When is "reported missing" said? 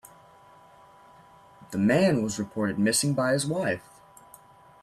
2.39-3.13